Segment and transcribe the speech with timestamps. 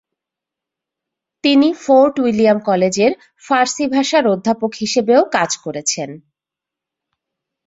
[1.43, 3.11] তিনি Fort William কলেজের
[3.45, 6.09] ফার্সি ভাষার অধ্যাপক হিসাবেও কাজ করেছেন।